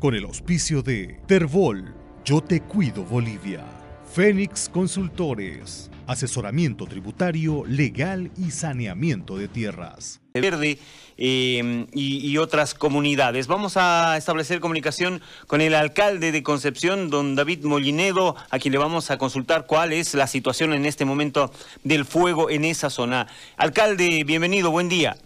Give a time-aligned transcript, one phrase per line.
[0.00, 1.94] con el auspicio de Terbol,
[2.24, 3.62] Yo Te Cuido Bolivia,
[4.10, 10.22] Fénix Consultores, asesoramiento tributario, legal y saneamiento de tierras.
[10.32, 10.78] Verde
[11.18, 13.46] eh, y, otras comunidades.
[13.46, 18.78] Vamos a establecer comunicación con el alcalde de Concepción, don David Molinedo, a quien le
[18.78, 21.52] vamos a consultar cuál es la situación en este momento
[21.84, 23.26] del fuego en esa zona.
[23.58, 25.16] Alcalde, bienvenido, buen día.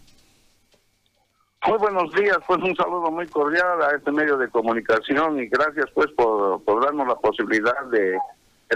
[1.67, 5.87] Muy buenos días, pues un saludo muy cordial a este medio de comunicación y gracias
[5.95, 8.19] pues por, darnos la posibilidad de,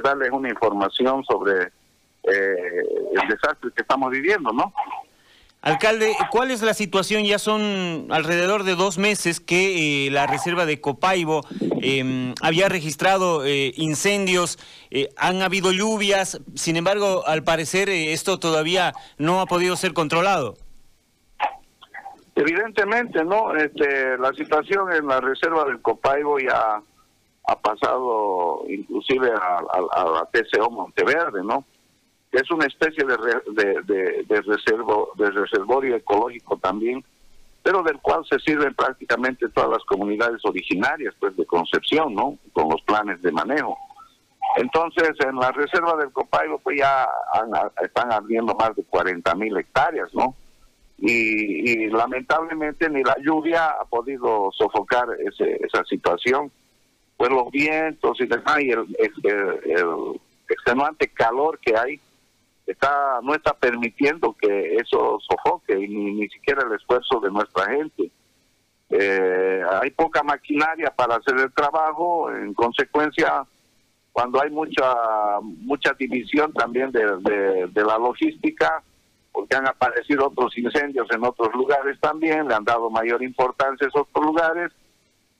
[0.02, 4.73] darles una información sobre eh, el desastre que estamos viviendo, ¿no?
[5.61, 7.24] Alcalde, ¿cuál es la situación?
[7.24, 11.45] Ya son alrededor de dos meses que eh, la reserva de Copaibo
[11.83, 14.59] em, había registrado eh, incendios,
[15.19, 20.56] han habido lluvias, sin embargo, al parecer esto todavía no ha podido ser controlado.
[22.38, 23.52] Evidentemente, ¿no?
[23.56, 26.80] Este, la situación en la reserva del Copaibo ya
[27.48, 31.64] ha pasado inclusive a, la TCO Monteverde, ¿no?
[32.31, 33.16] Que es una especie de,
[33.83, 37.05] de, de, reservo, de reservorio ecológico también,
[37.64, 42.39] pero del cual se sirven prácticamente todas las comunidades originarias, pues, de Concepción, ¿no?
[42.53, 43.77] Con los planes de manejo.
[44.59, 47.09] Entonces, en la reserva del Copaibo, pues ya
[47.83, 50.36] están ardiendo más de 40 mil hectáreas, ¿no?
[50.98, 56.50] Y, lamentablemente ni la lluvia ha podido sofocar ese, esa situación.
[57.16, 62.00] Pues los vientos y demás y el, el, extenuante calor que hay
[62.66, 68.10] está no está permitiendo que eso sofoque ni, ni siquiera el esfuerzo de nuestra gente.
[68.91, 73.44] Eh, hay poca maquinaria para hacer el trabajo, en consecuencia,
[74.12, 74.94] cuando hay mucha
[75.42, 78.82] mucha división también de, de la logística,
[79.33, 83.89] porque han aparecido otros incendios en otros lugares también, le han dado mayor importancia a
[83.89, 84.73] esos otros lugares,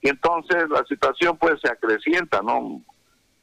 [0.01, 2.83] y entonces la situación pues se acrecienta, ¿no?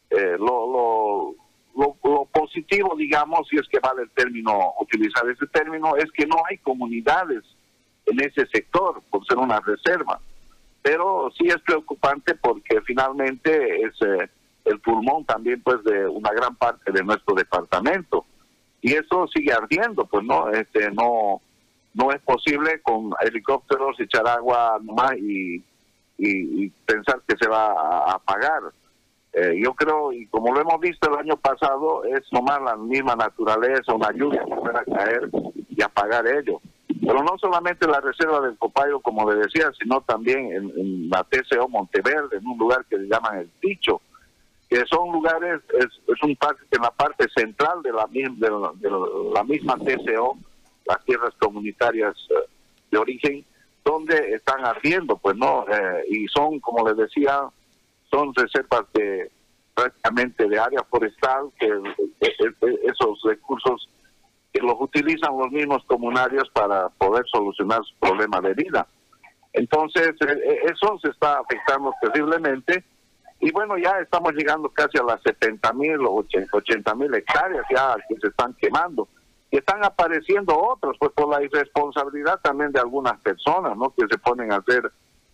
[0.10, 1.36] Eh, lo,
[1.76, 6.26] lo, lo, positivo, digamos, si es que vale el término, utilizar ese término, es que
[6.26, 7.44] no hay comunidades
[8.06, 10.22] en ese sector, por ser una reserva.
[10.82, 14.30] Pero sí es preocupante porque finalmente es eh,
[14.66, 18.26] el pulmón también pues de una gran parte de nuestro departamento
[18.86, 21.42] y eso sigue ardiendo, pues no, este, no,
[21.96, 25.64] no es posible con helicópteros echar agua nomás y,
[26.20, 28.62] y, pensar que se va a apagar.
[29.34, 33.16] Eh, yo creo, y como lo hemos visto el año pasado, es nomás la misma
[33.16, 35.32] naturaleza, una lluvia que caer
[35.68, 36.62] y apagar ello.
[36.88, 41.24] Pero no solamente la reserva del Copayo, como le decía, sino también en, en la
[41.24, 44.00] TCO Monteverde, en un lugar que le llaman El Ticho,
[44.90, 48.90] son lugares, es, un parque en la parte central de la, de
[49.34, 50.38] la, misma TCO,
[50.86, 52.50] las tierras comunitarias eh,
[52.92, 53.46] de origen,
[53.84, 57.48] donde están ardiendo, pues no, eh, y son, como les decía,
[58.10, 59.32] son reservas de
[59.76, 61.68] prácticamente de área forestal, que
[62.22, 63.90] esos recursos
[64.54, 68.88] que los utilizan los mismos comunarios para poder solucionar su problema de vida.
[69.52, 72.84] Entonces, eh, eso se está afectando terriblemente
[73.46, 77.96] y bueno, ya estamos llegando casi a las 70 mil o 80 mil hectáreas ya
[78.10, 79.08] que se están quemando.
[79.52, 83.94] Y están apareciendo otros, pues por la irresponsabilidad también de algunas personas, ¿no?
[83.94, 84.92] Que se ponen a hacer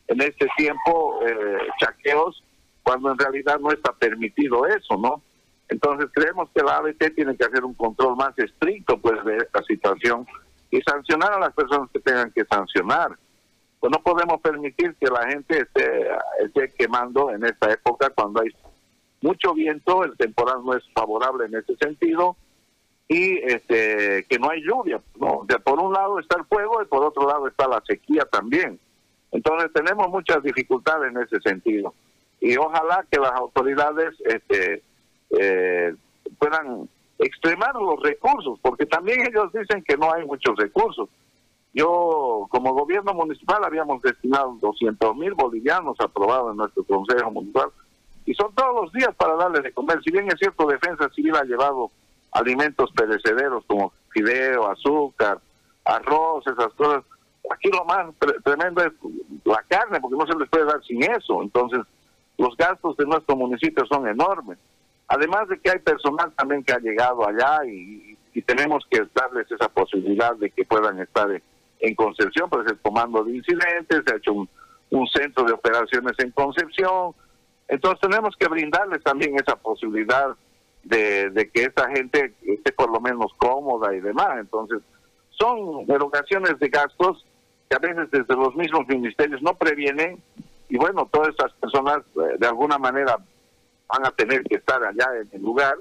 [0.09, 2.43] en este tiempo eh, chaqueos
[2.83, 5.21] cuando en realidad no está permitido eso, ¿no?
[5.69, 9.63] Entonces creemos que la ABT tiene que hacer un control más estricto, pues, de esta
[9.63, 10.27] situación
[10.69, 13.17] y sancionar a las personas que tengan que sancionar
[13.81, 16.07] pues no podemos permitir que la gente esté,
[16.39, 18.49] esté quemando en esta época cuando hay
[19.21, 22.37] mucho viento, el temporal no es favorable en ese sentido
[23.07, 26.85] y este que no hay lluvia, no, de por un lado está el fuego y
[26.85, 28.79] por otro lado está la sequía también.
[29.31, 31.95] Entonces tenemos muchas dificultades en ese sentido
[32.39, 34.83] y ojalá que las autoridades este
[35.31, 35.95] eh,
[36.37, 36.87] puedan
[37.17, 41.09] extremar los recursos, porque también ellos dicen que no hay muchos recursos.
[41.73, 47.69] Yo, como gobierno municipal, habíamos destinado 200 mil bolivianos aprobados en nuestro Consejo Municipal
[48.25, 50.01] y son todos los días para darles de comer.
[50.03, 51.89] Si bien es cierto, Defensa Civil ha llevado
[52.33, 55.39] alimentos perecederos como fideo, azúcar,
[55.85, 57.03] arroz, esas cosas.
[57.49, 58.13] Aquí lo más
[58.43, 58.91] tremendo es
[59.45, 61.41] la carne, porque no se les puede dar sin eso.
[61.41, 61.81] Entonces,
[62.37, 64.57] los gastos de nuestro municipio son enormes.
[65.07, 69.49] Además de que hay personal también que ha llegado allá y, y tenemos que darles
[69.51, 71.41] esa posibilidad de que puedan estar en
[71.95, 77.13] Concepción, pues el comando de incidentes, se ha hecho un, centro de operaciones en Concepción.
[77.67, 80.35] Entonces tenemos que brindarles también esa posibilidad
[80.83, 84.37] de, que esta gente esté por lo menos cómoda y demás.
[84.39, 84.79] Entonces,
[85.29, 87.25] son erogaciones de gastos
[87.69, 90.21] que a veces desde los mismos ministerios no previenen
[90.69, 93.17] y bueno, todas estas personas eh, de alguna manera
[93.89, 95.75] van a tener que estar allá en el lugar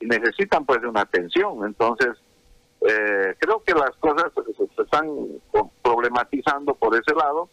[0.00, 1.66] y necesitan pues de una atención.
[1.66, 2.16] Entonces,
[2.88, 5.08] eh, creo que las cosas se, están
[5.82, 7.48] problematizando por ese lado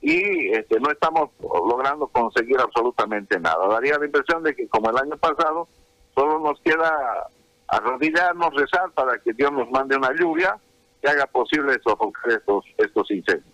[0.00, 3.66] y este, no estamos logrando conseguir absolutamente nada.
[3.68, 5.68] Daría la impresión de que como el año pasado,
[6.14, 7.26] solo nos queda
[7.68, 10.58] arrodillarnos, rezar para que Dios nos mande una lluvia
[11.02, 13.53] que haga posible sofocar estos, estos incendios.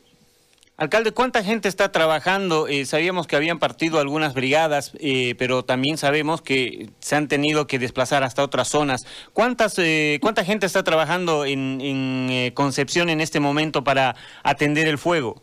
[0.80, 2.66] Alcalde, ¿cuánta gente está trabajando?
[2.66, 7.66] Eh, sabíamos que habían partido algunas brigadas, eh, pero también sabemos que se han tenido
[7.66, 9.04] que desplazar hasta otras zonas.
[9.34, 14.96] ¿Cuántas, eh, ¿Cuánta gente está trabajando en, en Concepción en este momento para atender el
[14.96, 15.42] fuego?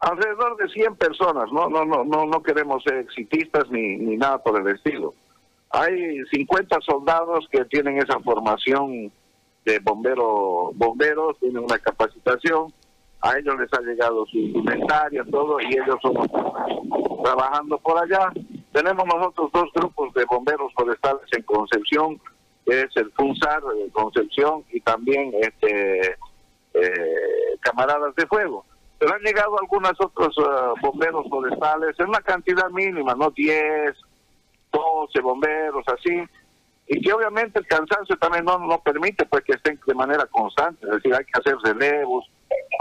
[0.00, 4.42] Alrededor de 100 personas, no, no, no, no, no queremos ser exitistas ni, ni nada
[4.42, 5.12] por el estilo.
[5.68, 9.12] Hay 50 soldados que tienen esa formación
[9.66, 12.72] de bombero, bomberos, tienen una capacitación
[13.22, 16.14] a ellos les ha llegado su inventario, todo, y ellos son
[17.22, 18.32] trabajando por allá.
[18.72, 22.20] Tenemos nosotros dos grupos de bomberos forestales en Concepción,
[22.66, 26.16] que es el FUNSAR de Concepción y también este
[26.74, 28.64] eh, camaradas de fuego.
[28.98, 33.94] Pero han llegado algunos otros uh, bomberos forestales en una cantidad mínima, no 10,
[34.72, 36.22] 12 bomberos, así,
[36.86, 40.86] y que obviamente el cansancio también no nos permite pues que estén de manera constante,
[40.86, 42.24] es decir, hay que hacer relevos,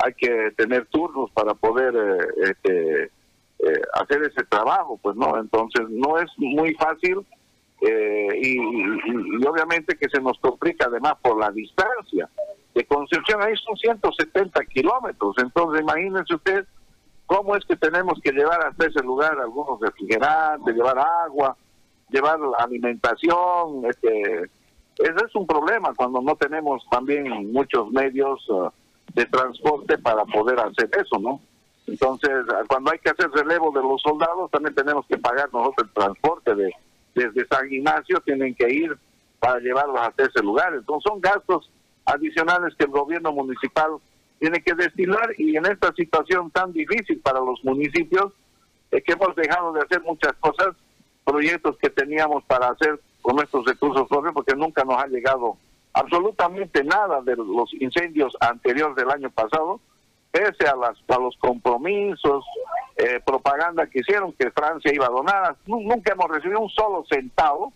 [0.03, 5.88] hay que tener turnos para poder eh, este, eh, hacer ese trabajo, pues no, entonces
[5.89, 7.25] no es muy fácil
[7.81, 8.57] eh, y,
[9.45, 12.29] obviamente que se nos complica además por la distancia.
[12.73, 16.65] De Concepción ahí son 170 kilómetros, entonces imagínense usted
[17.25, 21.56] cómo es que tenemos que llevar hasta ese lugar algunos refrigerantes, llevar agua,
[22.09, 24.50] llevar alimentación, este,
[24.97, 28.45] ese es un problema cuando no tenemos también muchos medios
[29.13, 31.42] de transporte para poder hacer eso, ¿no?
[31.88, 32.31] Entonces,
[32.68, 36.56] cuando hay que hacer relevo de los soldados, también tenemos que pagar nosotros el transporte
[36.56, 36.74] de
[37.13, 38.98] desde San Ignacio, tienen que ir
[39.40, 40.74] para llevarlos hasta ese lugar.
[40.74, 41.69] Entonces, son gastos
[42.06, 43.92] adicionales que el gobierno municipal
[44.40, 48.34] tiene que destinar y en esta situación tan difícil para los municipios,
[48.90, 50.75] es que hemos dejado de hacer muchas cosas,
[51.24, 55.58] proyectos que teníamos para hacer con nuestros recursos propios, porque nunca nos ha llegado
[55.93, 59.79] absolutamente nada de los incendios anteriores del año pasado,
[60.31, 62.45] pese a, las, a los compromisos,
[62.97, 65.55] eh, propaganda que hicieron que Francia iba a donar.
[65.65, 67.73] Nunca hemos recibido un solo centavo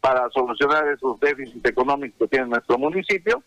[0.00, 3.42] para solucionar esos déficits económicos que tiene nuestro municipio.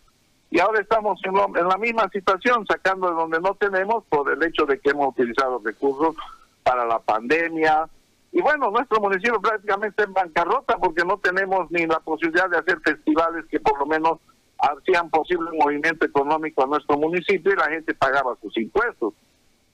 [0.50, 4.42] Y ahora estamos en, en la misma situación, sacando de donde no tenemos por el
[4.42, 6.16] hecho de que hemos utilizado recursos
[6.62, 7.88] para la pandemia,
[8.32, 12.78] y bueno, nuestro municipio prácticamente en bancarrota porque no tenemos ni la posibilidad de hacer
[12.80, 14.18] festivales que por lo menos
[14.58, 19.14] hacían posible movimiento económico a nuestro municipio y la gente pagaba sus impuestos.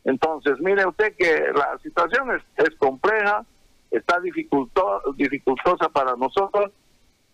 [0.05, 3.45] Entonces, mire usted que la situación es, compleja,
[3.91, 6.71] está dificultosa para nosotros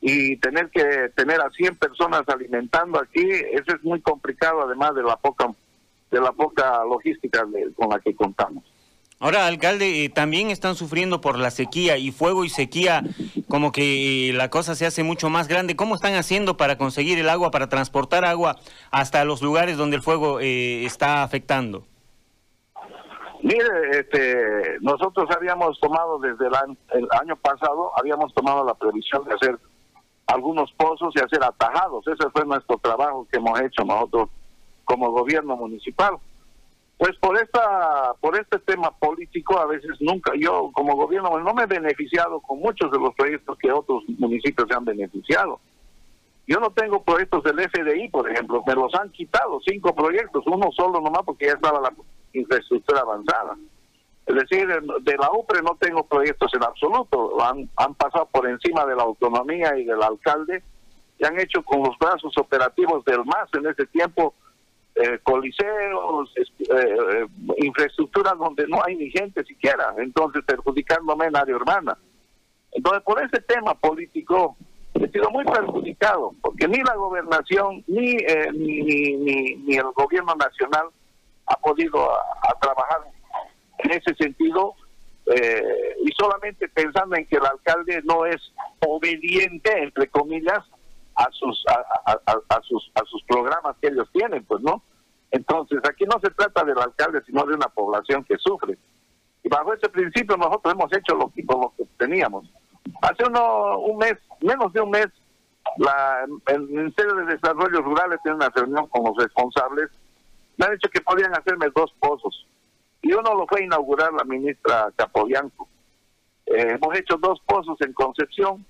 [0.01, 5.03] y tener que tener a 100 personas alimentando aquí, eso es muy complicado además de
[5.03, 5.51] la poca
[6.11, 7.47] de la poca logística
[7.77, 8.65] con la que contamos.
[9.23, 13.03] Ahora, alcalde, eh, también están sufriendo por la sequía y fuego y sequía,
[13.51, 15.77] como que eh, la cosa se hace mucho más grande.
[15.77, 18.57] ¿Cómo están haciendo para conseguir el agua, para transportar agua
[18.91, 21.85] hasta los lugares donde el fuego eh, está afectando?
[23.43, 29.23] Mire, este, nosotros habíamos tomado desde el año, el año pasado, habíamos tomado la previsión
[29.25, 29.59] de hacer
[30.29, 32.07] algunos pozos y hacer atajados.
[32.07, 34.31] Ese fue nuestro trabajo que hemos hecho nosotros
[34.87, 36.17] como gobierno municipal
[37.01, 41.63] pues por esta, por este tema político a veces nunca, yo como gobierno no me
[41.63, 45.61] he beneficiado con muchos de los proyectos que otros municipios se han beneficiado.
[46.47, 50.69] Yo no tengo proyectos del FDI, por ejemplo, me los han quitado, cinco proyectos, uno
[50.73, 51.91] solo nomás porque ya estaba la
[52.35, 53.57] infraestructura avanzada.
[54.27, 58.85] Es decir, de la UPRE no tengo proyectos en absoluto, han, han pasado por encima
[58.85, 60.63] de la autonomía y del alcalde
[61.19, 64.35] y han hecho con los brazos operativos del MAS en ese tiempo
[65.03, 67.27] eh, coliseos, eh, eh,
[67.59, 71.97] infraestructuras donde no hay ni gente siquiera, entonces perjudicándome en área urbana.
[72.73, 74.57] Entonces, por ese tema político,
[74.95, 78.17] he sido muy perjudicado, porque ni la gobernación ni,
[78.53, 80.89] ni, ni, el gobierno nacional
[81.47, 83.01] ha podido a, trabajar
[83.79, 84.75] en ese sentido
[86.05, 90.61] y solamente pensando en que el alcalde no es obediente, entre comillas,
[91.15, 94.83] a sus a, sus a sus programas que ellos tienen, pues no.
[95.31, 98.77] Entonces aquí no se trata del alcalde, sino de una población que sufre.
[99.43, 102.51] Y bajo ese principio nosotros hemos hecho lo que, lo teníamos.
[103.03, 105.07] Hace uno, un mes, menos de un mes,
[105.79, 109.91] la, el Ministerio de Desarrollo Rural tiene una reunión con los responsables.
[110.57, 112.47] Me han dicho que podían hacerme dos pozos.
[113.03, 115.69] y uno lo fue a inaugurar la ministra Capobianco.
[116.47, 118.67] Eh, hemos hecho dos pozos en Concepción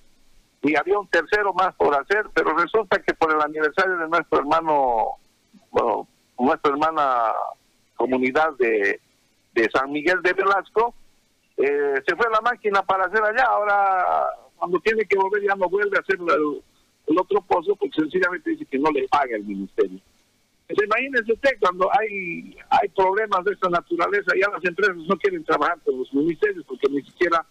[0.62, 4.40] y había un tercero más por hacer, pero resulta que por el aniversario de nuestro
[4.40, 5.16] hermano,
[6.40, 7.32] nuestra hermana
[7.96, 9.00] comunidad de,
[9.52, 10.94] de San Miguel de Velasco,
[11.56, 15.68] eh, se fue la máquina para hacer allá, ahora cuando tiene que volver ya no
[15.68, 19.98] vuelve a hacer el, otro pozo, porque sencillamente dice que no le paga el ministerio.
[20.66, 25.44] Pues imagínese usted cuando hay hay problemas de esta naturaleza, ya las empresas no quieren
[25.44, 27.44] trabajar con los ministerios porque ni siquiera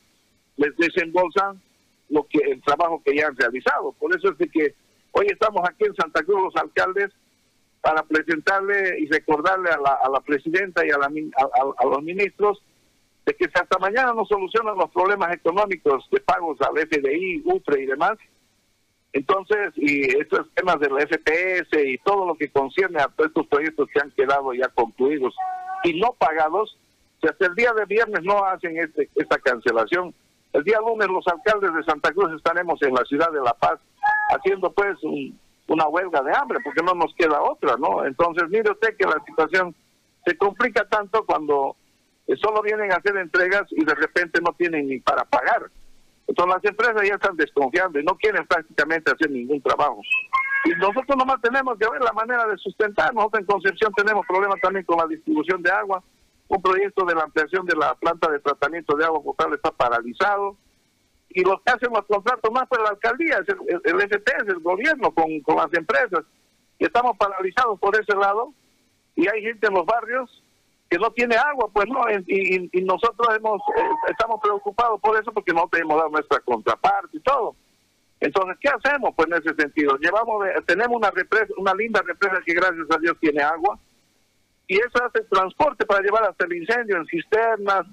[0.55, 1.61] les desembolsan
[2.09, 3.91] lo que el trabajo que ya han realizado.
[3.99, 4.73] Por eso es de que
[5.11, 7.11] hoy estamos aquí en Santa Cruz los alcaldes
[7.81, 12.61] para presentarle y recordarle a la, a la presidenta y a, la, a, los ministros
[13.25, 17.83] de que si hasta mañana no solucionan los problemas económicos de pagos al FDI, UFRE
[17.83, 18.17] y demás,
[19.11, 23.99] entonces, y estos temas del FPS y todo lo que concierne a estos proyectos que
[23.99, 25.35] han quedado ya concluidos
[25.83, 26.77] y no pagados,
[27.21, 30.13] si hasta el día de viernes no hacen este, esta cancelación,
[30.53, 33.79] el día lunes los alcaldes de Santa Cruz estaremos en la ciudad de La Paz
[34.29, 34.97] haciendo pues
[35.69, 38.05] una huelga de hambre, porque no nos queda otra, ¿no?
[38.05, 39.75] Entonces, mire usted que la situación
[40.25, 41.75] se complica tanto cuando
[42.37, 45.69] solo vienen a hacer entregas y de repente no tienen ni para pagar.
[46.27, 49.99] Entonces las empresas ya están desconfiando y no quieren prácticamente hacer ningún trabajo.
[50.65, 53.13] Y nosotros nomás tenemos que ver la manera de sustentar.
[53.15, 56.03] Nosotros en Concepción tenemos problemas también con la distribución de agua.
[56.47, 60.55] Un proyecto de la ampliación de la planta de tratamiento de agua potable está paralizado.
[61.29, 64.47] Y los que hacen los contratos más por la alcaldía, es el, el, FT, es
[64.47, 66.25] el gobierno con, con las empresas.
[66.79, 68.53] Y estamos paralizados por ese lado.
[69.15, 70.43] Y hay gente en los barrios
[70.89, 75.53] que no tiene agua, pues no, y, nosotros hemos eh, estamos preocupados por eso porque
[75.53, 77.55] no tenemos dado nuestra contraparte y todo.
[78.19, 79.97] Entonces, ¿qué hacemos pues en ese sentido?
[79.97, 83.77] Llevamos tenemos una represa, una linda represa que gracias a Dios tiene agua
[84.67, 87.85] y eso hace transporte para llevar hasta el incendio en cisternas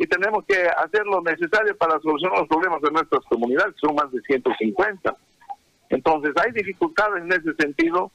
[0.00, 3.94] y tenemos que hacer lo necesario para solucionar los problemas de nuestras comunidades, que son
[3.94, 5.14] más de 150.
[5.90, 8.10] Entonces, hay dificultades en ese sentido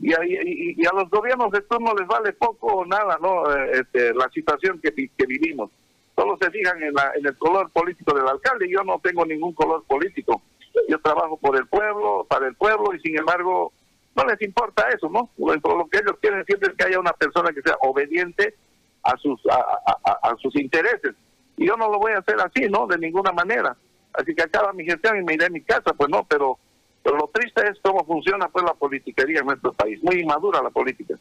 [0.00, 3.70] y a, y, a los gobiernos de turno les vale poco o nada no eh,
[3.72, 4.92] este, la situación que,
[5.26, 5.72] vivimos.
[6.14, 8.70] Solo se fijan en, la, en el color político del alcalde.
[8.70, 10.42] Yo no tengo ningún color político.
[10.88, 13.72] Yo trabajo por el pueblo para el pueblo y sin embargo
[14.14, 17.50] no les importa eso no lo que ellos quieren siempre es que haya una persona
[17.52, 18.54] que sea obediente
[19.06, 21.14] a sus a, sus intereses
[21.56, 23.76] y yo no lo voy a hacer así no de ninguna manera
[24.12, 26.58] así que acaba mi gestión y me iré a mi casa pues no pero
[27.06, 30.70] pero lo triste es cómo funciona pues la politiquería en nuestro país, muy inmadura la
[30.70, 31.14] política.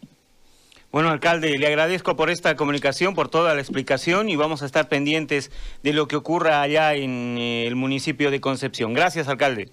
[0.91, 4.89] Bueno, alcalde, le agradezco por esta comunicación, por toda la explicación y vamos a estar
[4.89, 5.51] pendientes
[5.83, 8.93] de lo que ocurra allá en eh, el municipio de Concepción.
[8.93, 9.69] Gracias, alcalde.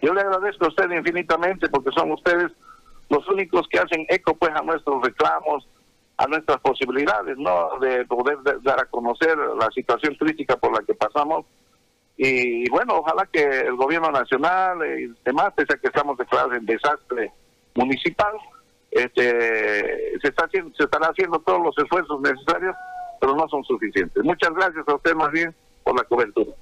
[0.00, 2.50] Yo le agradezco a usted infinitamente porque son ustedes
[3.10, 5.68] los únicos que hacen eco pues a nuestros reclamos,
[6.22, 7.78] a nuestras posibilidades, ¿no?
[7.80, 11.44] De poder dar a conocer la situación crítica por la que pasamos
[12.16, 16.66] y bueno, ojalá que el gobierno nacional y demás, pese a que estamos declarados en
[16.66, 17.32] desastre
[17.74, 18.32] municipal,
[18.90, 22.76] este, se, está haciendo, se estará haciendo todos los esfuerzos necesarios,
[23.20, 24.22] pero no son suficientes.
[24.22, 26.52] Muchas gracias a usted más bien por la cobertura.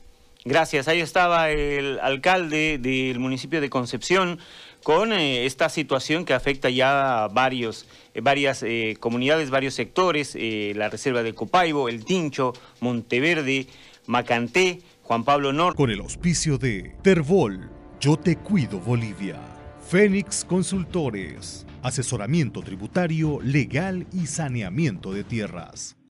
[0.45, 0.89] Gracias.
[0.89, 4.39] Ahí estaba el alcalde del municipio de Concepción
[4.83, 10.37] con eh, esta situación que afecta ya a varios, eh, varias eh, comunidades, varios sectores,
[10.37, 13.67] la reserva de Copaibo, El Tincho, Monteverde,
[14.07, 15.75] Macanté, Juan Pablo Nor.
[15.75, 17.71] Con el auspicio de Terbol,
[18.01, 19.41] Yo Te Cuido Bolivia.
[19.89, 21.67] Fénix Consultores.
[21.83, 25.97] Asesoramiento tributario, legal y saneamiento de tierras.